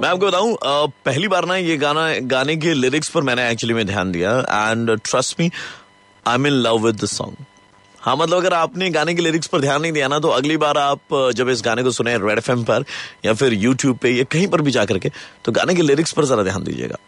मैं 0.00 0.08
आपको 0.08 0.26
बताऊँ 0.26 0.56
पहली 1.04 1.28
बार 1.28 1.44
ना 1.46 1.56
ये 1.56 1.76
गाना 1.76 2.02
गाने 2.30 2.56
के 2.56 2.72
लिरिक्स 2.74 3.08
पर 3.10 3.22
मैंने 3.22 3.48
एक्चुअली 3.50 3.74
में 3.74 3.86
ध्यान 3.86 4.10
दिया। 4.12 4.30
And 4.40 4.90
trust 5.04 5.40
me 5.40 5.50
I 6.26 6.34
am 6.34 6.46
in 6.46 6.52
love 6.52 6.78
with 6.86 6.96
the 7.02 7.06
song 7.08 7.44
हाँ 7.98 8.16
मतलब 8.16 8.36
अगर 8.36 8.54
आपने 8.54 8.90
गाने 8.90 9.14
के 9.14 9.22
लिरिक्स 9.22 9.46
पर 9.46 9.60
ध्यान 9.60 9.82
नहीं 9.82 9.92
दिया 9.92 10.08
ना 10.08 10.18
तो 10.18 10.28
अगली 10.30 10.56
बार 10.56 10.78
आप 10.78 11.00
जब 11.36 11.48
इस 11.48 11.62
गाने 11.64 11.82
को 11.82 11.90
सुने 11.90 12.16
रेड 12.18 12.38
एफ़ 12.38 12.50
पर 12.70 12.84
या 13.24 13.32
फिर 13.34 13.52
यूट्यूब 13.54 13.96
पे 14.02 14.10
या 14.10 14.24
कहीं 14.32 14.46
पर 14.48 14.60
भी 14.62 14.70
जाकर 14.70 14.98
के 14.98 15.10
तो 15.44 15.52
गाने 15.52 15.74
के 15.74 15.82
लिरिक्स 15.82 16.12
पर 16.12 16.24
जरा 16.24 16.42
ध्यान 16.42 16.64
दीजिएगा। 16.64 16.98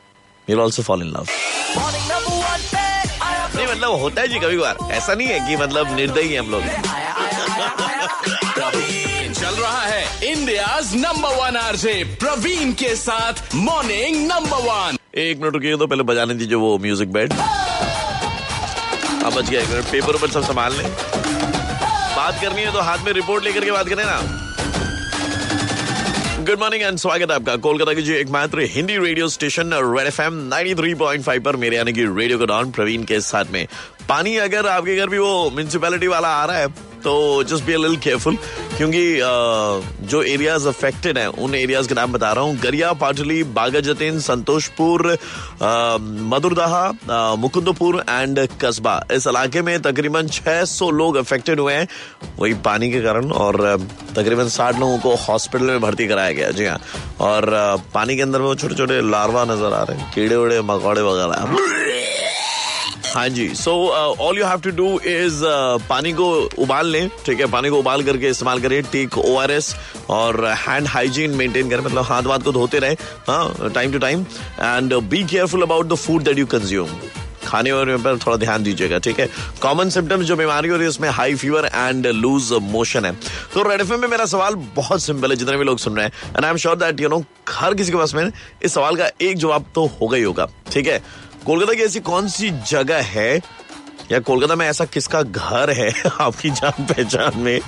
You'll 0.48 0.61
also 0.61 0.82
fall 0.82 1.02
in 1.02 1.09
love 1.09 1.27
नहीं 3.57 3.66
मतलब 3.66 4.00
होता 4.00 4.20
है 4.23 4.29
जी 4.29 4.39
कभी 4.39 4.59
बार 4.59 4.77
ऐसा 4.93 5.14
नहीं 5.14 5.29
है 5.29 5.39
कि 5.48 5.57
मतलब 5.62 5.95
निर्दयी 5.96 6.29
है 6.29 6.39
हम 6.39 6.50
लोग। 6.50 6.62
India 10.89 11.11
number 11.11 11.34
one 11.36 11.57
RJ 11.57 11.93
Praveen 12.21 12.73
के 12.73 12.95
साथ 12.96 13.54
मॉर्निंग 13.54 14.26
नंबर 14.26 14.62
वन 14.62 14.96
एक 15.21 15.39
मिनट 15.39 15.53
रुकिए 15.54 15.76
तो 15.76 15.86
पहले 15.86 16.03
बजाने 16.03 16.35
दीजिए 16.35 16.57
वो 16.57 16.79
म्यूज़िक 16.79 17.12
बेड 17.12 17.32
अब 17.32 19.35
बच 19.35 19.50
गया, 19.50 19.61
एक 19.61 19.68
मिनट 19.68 19.85
पेपर 19.85 20.14
ऊपर 20.14 20.31
सब 20.31 20.43
संभाल 20.43 20.72
लें। 20.72 20.86
बात 20.86 22.40
करनी 22.43 22.62
है 22.62 22.72
तो 22.72 22.81
हाथ 22.81 22.98
में 23.04 23.12
रिपोर्ट 23.12 23.45
लेकर 23.45 23.64
के 23.64 23.71
बात 23.71 23.89
करें 23.89 24.04
ना। 24.04 24.21
गुड 26.45 26.61
मॉर्निंग 26.61 26.82
एंड 26.82 26.98
स्वागत 26.98 27.31
है 27.31 27.36
आपका। 27.36 27.57
कोलकाता 27.59 27.95
की 27.95 28.03
जो 28.03 28.14
एकमात्र 28.14 28.61
Hindi 28.75 28.98
radio 28.98 29.29
station 29.29 29.73
Red 29.75 30.07
F 30.07 30.23
M 30.23 30.34
nine 30.54 31.40
पर 31.40 31.57
मेरे 31.57 31.76
यानी 31.76 31.93
कि 31.93 32.05
रेडियो 32.05 32.39
का 32.39 32.45
डॉन 32.47 32.70
प्रवीण 32.70 33.05
के 33.05 33.20
साथ 33.23 33.45
में। 33.53 33.67
पानी 34.09 34.36
अगर 34.41 34.67
आपके 34.69 34.97
घर 34.97 35.09
भी 35.09 35.19
वो 35.19 35.50
म्यूनसिपैलिटी 35.50 36.06
वाला 36.06 36.28
आ 36.36 36.45
रहा 36.45 36.56
है 36.56 36.67
तो 36.98 37.42
जस्ट 37.44 37.64
बी 37.64 37.77
लिटिल 37.77 37.97
केयरफुल 37.98 38.36
क्योंकि 38.77 39.02
जो 40.08 40.22
एरियाज़ 40.25 40.69
अफेक्टेड 40.69 41.19
हैं, 41.19 41.27
उन 41.27 41.55
एरियाज़ 41.55 41.89
के 41.89 41.94
नाम 41.94 42.12
बता 42.12 42.33
रहा 42.33 42.44
हूँ। 42.44 42.56
गरिया, 42.61 42.92
पाटली 42.94 43.42
बागा 43.52 43.80
जतीन 43.80 44.20
संतोषपुर 44.20 45.06
मधुरदाहा 46.31 47.36
मुकुंदपुर 47.36 48.05
एंड 48.11 48.47
कस्बा। 48.62 49.00
इस 49.12 49.27
इलाके 49.27 49.62
में 49.62 49.81
तकरीबन 49.83 50.28
600 50.28 50.91
लोग 50.92 51.17
अफेक्टेड 51.17 51.61
हुए 51.61 51.75
हैं, 51.75 51.89
वही 52.39 52.55
पानी 52.64 52.91
के 52.92 53.01
कारण, 53.03 53.30
और 53.33 53.77
तकरीबन 54.17 54.48
60 54.51 54.78
लोगों 54.80 54.98
को 54.98 55.14
हॉस्पिटल 55.19 55.64
में 55.64 55.80
भर्ती 55.80 56.06
कराया 56.08 56.33
गया। 56.33 56.51
जी 56.51 56.67
हाँ। 56.67 56.78
और 57.20 57.51
पानी 57.95 58.17
के 58.17 58.23
अंदर 58.23 58.41
में 58.41 58.55
छोटे 58.55 58.75
छोटे 58.75 59.01
लार्वा 59.11 59.45
नज़र 59.45 59.73
आ 59.73 59.83
रहे 59.83 59.98
हैं 59.98 60.12
कीड़े 60.14 60.36
उड़े 60.36 60.61
मकौड़े 60.62 61.03
वगैरह। 61.03 61.88
हाँ 63.19 63.28
जी 63.28 63.48
so 63.55 63.72
all 64.22 64.38
you 64.38 64.44
have 64.47 64.61
to 64.61 64.70
do 64.70 64.88
is 65.00 65.41
पानी 65.88 66.12
को 66.12 66.28
उबाल 66.62 66.86
लें, 66.86 67.08
ठीक 67.27 67.41
है? 67.41 67.47
पानी 67.50 67.69
को 67.70 67.78
उबाल 67.78 68.02
करके 68.05 68.28
इस्तेमाल 68.28 68.61
करें 68.62 68.83
टेक 68.92 69.19
ओ 69.19 69.36
आर 69.36 69.50
एस 69.50 69.74
और 70.11 70.44
हैंड 70.58 70.86
हाइजीन 70.86 71.30
मेंटेन 71.36 71.70
करें 71.70 71.84
मतलब 71.84 72.05
हाथ 72.05 72.22
वाथ 72.22 72.39
को 72.39 72.52
धोते 72.52 72.78
रहे 72.78 72.96
हाँ 73.28 73.70
time 73.74 73.92
to 73.92 73.98
time 73.98 74.20
and 74.61 74.94
be 74.94 75.24
careful 75.24 75.62
about 75.62 75.86
the 75.86 75.94
food 75.96 76.22
that 76.24 76.39
you 76.39 76.46
consume 76.46 76.98
खाने 77.44 77.72
वाने 77.72 77.96
पर 77.96 78.19
थोड़ा 78.19 78.36
ध्यान 78.36 78.62
दीजिएगा, 78.62 78.98
ठीक 78.98 79.20
है? 79.20 79.28
कॉमन 79.61 79.91
सिम्टम्स 79.91 80.27
जो 80.27 80.36
बीमारी 80.36 80.69
हो 80.69 80.77
रही 80.77 80.84
है, 80.84 80.89
उसमें 80.89 81.08
high 81.11 81.34
fever 81.34 81.66
and 81.74 82.06
loose 82.06 82.52
motion 82.62 83.05
है। 83.05 83.12
तो 83.55 83.62
रेड 83.69 83.80
एफएम 83.80 84.00
में 84.00 84.08
मेरा 84.08 84.24
सवाल 84.27 84.55
बहुत 84.77 85.02
सिंपल 85.02 85.30
है, 85.30 85.36
जितने 85.36 85.56
भी 85.56 85.64
लोग 85.64 85.78
सुन 85.78 85.96
रहे 85.96 86.06
हैं 86.06 86.34
and 86.36 86.44
I 86.44 86.50
am 86.50 86.56
sure 86.56 86.77
that 86.77 87.00
you 87.00 87.08
know 87.08 87.22
हर 87.50 87.74
किसी 87.74 87.92
के 87.92 87.98
पास 87.98 88.14
में 88.14 88.30
इस 88.62 88.74
सवाल 88.74 88.96
का 88.96 89.08
एक 89.20 89.39
जवाब 89.39 89.70
तो 89.74 89.86
होगा 90.00 90.16
ही 90.16 90.22
होगा, 90.22 90.48
ठीक 90.72 90.86
है? 90.86 91.02
कोलकाता 91.47 91.75
की 91.75 91.83
ऐसी 91.83 92.00
कौन 92.00 92.28
सी 92.28 92.50
जगह 92.70 93.03
है? 93.03 93.41
या 94.12 94.19
कोलकाता 94.19 94.55
में 94.55 94.67
ऐसा 94.67 94.84
किसका 94.84 95.22
घर 95.22 95.70
है 95.70 95.91
आपकी 96.20 96.50
जान 96.50 96.84
पहचान 96.84 97.39
में? 97.39 97.61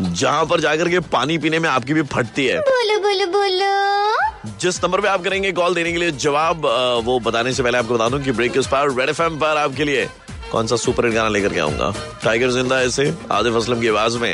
जहाँ 0.00 0.44
पर 0.46 0.60
जाकर 0.60 0.88
के 0.88 1.00
पानी 1.14 1.38
पीने 1.38 1.58
में 1.58 1.68
आपकी 1.68 1.94
भी 1.94 2.02
फटती 2.02 2.46
है। 2.46 2.58
बोलो 2.60 2.98
बोलो 2.98 3.26
बोलो। 3.32 4.58
जिस 4.60 4.84
नंबर 4.84 5.00
पे 5.00 5.08
आप 5.08 5.24
करेंगे 5.24 5.52
कॉल 5.52 5.74
देने 5.74 5.92
के 5.92 5.98
लिए 5.98 6.10
जवाब 6.24 6.66
वो 7.04 7.18
बताने 7.20 7.52
से 7.52 7.62
पहले 7.62 7.78
आपको 7.78 7.94
बता 7.94 8.08
दूँ 8.08 8.22
कि 8.22 8.32
ब्रेक 8.32 8.56
उस 8.56 8.66
पर 8.66 8.94
रेड 8.98 9.08
एफ़ 9.08 9.22
पर 9.22 9.56
आपके 9.56 9.84
लिए 9.84 10.08
कौन 10.52 10.66
सा 10.66 10.76
सुपर 10.76 11.04
हिट 11.06 11.14
गाना 11.14 11.28
लेकर 11.28 11.52
के 11.54 11.60
आऊँगा। 11.60 11.92
टाइगर 12.24 12.50
ज़िंदा 12.50 12.80
ऐसे 12.82 13.02
इसे 13.02 13.14
आदिफ 13.32 13.54
असलम 13.54 13.80
की 13.80 13.88
आवाज़ 13.88 14.18
में। 14.18 14.32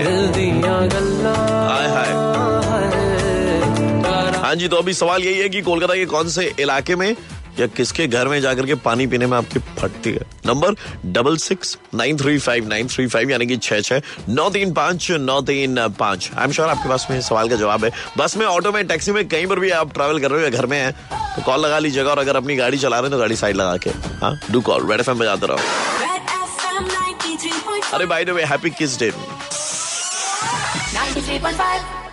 हाय 1.69 1.89
हाय। 1.89 2.15
हाँ 4.43 4.55
जी 4.55 4.69
तो 4.69 4.77
अभी 4.77 4.93
सवाल 4.95 5.23
यही 5.23 5.39
है 5.39 5.49
कि 5.49 5.63
कोलकाता 5.63 5.95
के 5.95 6.07
कौन 6.07 6.29
से 6.29 6.53
इलाके 6.61 6.97
में 6.97 7.15
या 7.61 7.67
किसके 7.67 8.07
घर 8.07 8.29
में 8.29 8.41
जाकर 8.41 8.67
के 8.67 8.75
पानी 8.85 9.07
पीने 9.07 9.27
में 9.27 9.37
आपकी 9.39 9.59
फटती 9.79 10.11
है? 10.13 10.21
Number 10.47 10.75
double 11.13 11.37
six 11.37 11.79
nine 11.95 12.17
three 12.19 12.39
five 12.39 12.69
nine 12.69 12.89
three 12.89 13.07
five 13.07 13.31
यानी 13.31 13.47
कि 13.47 13.57
छह 13.57 13.81
छह 13.81 14.01
नौ 14.29 14.49
तीन 14.51 14.73
पाँच 14.75 15.11
नौ 15.11 15.41
तीन 15.41 15.89
पाँच। 15.99 16.31
आई 16.39 16.45
एम 16.45 16.53
श्योर 16.53 16.69
आपके 16.69 16.89
पास 16.89 17.07
में 17.11 17.21
सवाल 17.21 17.49
का 17.49 17.57
जवाब 17.57 17.85
है। 17.85 17.91
बस 18.19 18.37
में 18.37 18.47
ऑटो 18.47 18.73
में 18.73 18.87
टैक्सी 18.87 19.13
में 19.13 19.29
कहीं 19.29 19.47
पर 19.47 19.61
भी 19.61 19.71
आप 19.71 19.95
ट्रैवल 19.95 20.21
कर 20.21 20.31
रहे 20.31 20.41
हो 20.41 20.45
या 20.45 20.51
घर 20.51 20.67
में 20.67 20.79
है 20.79 20.93
तो 21.37 21.43
कॉल 21.43 21.61
लगा 21.61 21.79
लीजिएगा 21.79 22.11
और 22.11 22.19
अगर 22.19 22.37
अपनी 22.37 22.57
गाड़ी 22.57 22.79
चला 22.79 22.97
रहे 22.97 23.03
हैं 23.03 23.11
तो 23.13 23.19
गाड़ी 23.19 23.37
साइड 23.37 23.57
लगा 23.57 23.77
के। 23.77 23.91
हाँ 24.23 24.41
do 24.51 24.61
call 24.61 24.91
Red 24.91 25.01
F 25.01 25.11
M 25.11 25.19
बजाते 25.19 25.47
रहो। 25.47 25.59
Red 26.03 26.21
FM 26.47 26.91
93.5 26.91 27.95
अरे 27.95 28.07
by 28.07 28.25
the 28.25 28.31
way 28.31 28.45
happy 28.45 28.71
kiss 28.71 28.99
day 28.99 29.11
93.5 29.11 32.06